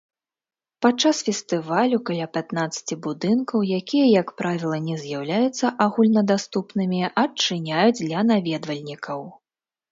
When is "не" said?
4.87-4.97